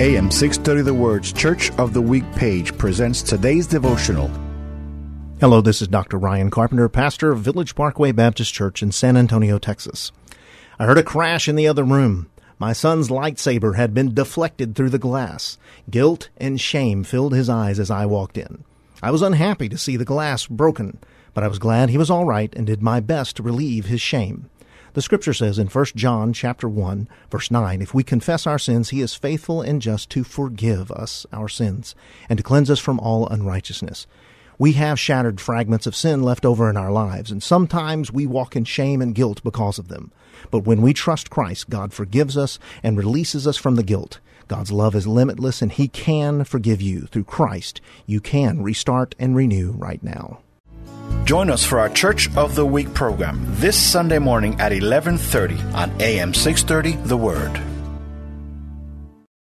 AM 0.00 0.30
630 0.30 0.80
The 0.80 0.94
Word's 0.94 1.30
Church 1.30 1.70
of 1.72 1.92
the 1.92 2.00
Week 2.00 2.24
page 2.34 2.74
presents 2.78 3.20
today's 3.20 3.66
devotional. 3.66 4.30
Hello, 5.40 5.60
this 5.60 5.82
is 5.82 5.88
Dr. 5.88 6.16
Ryan 6.16 6.50
Carpenter, 6.50 6.88
pastor 6.88 7.32
of 7.32 7.40
Village 7.40 7.74
Parkway 7.74 8.10
Baptist 8.10 8.54
Church 8.54 8.82
in 8.82 8.92
San 8.92 9.14
Antonio, 9.14 9.58
Texas. 9.58 10.10
I 10.78 10.86
heard 10.86 10.96
a 10.96 11.02
crash 11.02 11.48
in 11.48 11.56
the 11.56 11.68
other 11.68 11.84
room. 11.84 12.30
My 12.58 12.72
son's 12.72 13.10
lightsaber 13.10 13.76
had 13.76 13.92
been 13.92 14.14
deflected 14.14 14.74
through 14.74 14.88
the 14.88 14.98
glass. 14.98 15.58
Guilt 15.90 16.30
and 16.38 16.58
shame 16.58 17.04
filled 17.04 17.34
his 17.34 17.50
eyes 17.50 17.78
as 17.78 17.90
I 17.90 18.06
walked 18.06 18.38
in. 18.38 18.64
I 19.02 19.10
was 19.10 19.20
unhappy 19.20 19.68
to 19.68 19.76
see 19.76 19.98
the 19.98 20.06
glass 20.06 20.46
broken, 20.46 20.96
but 21.34 21.44
I 21.44 21.48
was 21.48 21.58
glad 21.58 21.90
he 21.90 21.98
was 21.98 22.08
all 22.08 22.24
right 22.24 22.54
and 22.56 22.66
did 22.66 22.80
my 22.80 23.00
best 23.00 23.36
to 23.36 23.42
relieve 23.42 23.84
his 23.84 24.00
shame. 24.00 24.48
The 24.92 25.02
scripture 25.02 25.34
says 25.34 25.58
in 25.58 25.68
1 25.68 25.84
John 25.94 26.32
chapter 26.32 26.68
1 26.68 27.08
verse 27.30 27.50
9, 27.50 27.80
if 27.80 27.94
we 27.94 28.02
confess 28.02 28.46
our 28.46 28.58
sins, 28.58 28.90
he 28.90 29.00
is 29.00 29.14
faithful 29.14 29.62
and 29.62 29.80
just 29.80 30.10
to 30.10 30.24
forgive 30.24 30.90
us 30.90 31.26
our 31.32 31.48
sins 31.48 31.94
and 32.28 32.36
to 32.38 32.42
cleanse 32.42 32.70
us 32.70 32.80
from 32.80 32.98
all 32.98 33.28
unrighteousness. 33.28 34.06
We 34.58 34.72
have 34.72 35.00
shattered 35.00 35.40
fragments 35.40 35.86
of 35.86 35.96
sin 35.96 36.22
left 36.22 36.44
over 36.44 36.68
in 36.68 36.76
our 36.76 36.92
lives, 36.92 37.30
and 37.30 37.42
sometimes 37.42 38.12
we 38.12 38.26
walk 38.26 38.56
in 38.56 38.64
shame 38.64 39.00
and 39.00 39.14
guilt 39.14 39.42
because 39.42 39.78
of 39.78 39.88
them. 39.88 40.12
But 40.50 40.64
when 40.64 40.82
we 40.82 40.92
trust 40.92 41.30
Christ, 41.30 41.70
God 41.70 41.94
forgives 41.94 42.36
us 42.36 42.58
and 42.82 42.98
releases 42.98 43.46
us 43.46 43.56
from 43.56 43.76
the 43.76 43.82
guilt. 43.82 44.20
God's 44.48 44.72
love 44.72 44.94
is 44.94 45.06
limitless 45.06 45.62
and 45.62 45.72
He 45.72 45.88
can 45.88 46.44
forgive 46.44 46.82
you. 46.82 47.02
Through 47.02 47.24
Christ, 47.24 47.80
you 48.04 48.20
can 48.20 48.62
restart 48.62 49.14
and 49.18 49.34
renew 49.34 49.70
right 49.70 50.02
now. 50.02 50.40
Join 51.24 51.50
us 51.50 51.64
for 51.64 51.78
our 51.78 51.88
Church 51.88 52.28
of 52.36 52.54
the 52.54 52.66
Week 52.66 52.92
program 52.94 53.40
this 53.60 53.76
Sunday 53.76 54.18
morning 54.18 54.60
at 54.60 54.72
11:30 54.72 55.74
on 55.74 55.92
AM 56.00 56.34
630 56.34 56.96
The 57.06 57.16
Word. 57.16 57.79